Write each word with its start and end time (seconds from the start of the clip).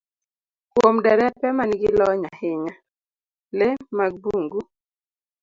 Kuom 0.73 0.95
derepe 1.03 1.47
ma 1.57 1.63
nigi 1.69 1.89
lony 1.99 2.21
ahinya, 2.31 2.73
le 3.57 3.69
mag 3.97 4.13
bungu 4.23 4.59